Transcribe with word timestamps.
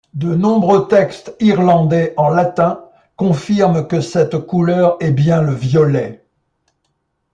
De 0.15 0.33
nombreux 0.33 0.87
textes 0.87 1.35
irlandais 1.39 2.15
en 2.17 2.29
latin, 2.29 2.85
confirment 3.17 3.85
que 3.85 4.01
cette 4.01 4.39
couleur 4.47 4.97
est 4.99 5.11
bien 5.11 5.43
le 5.43 5.53
violet. 5.53 6.25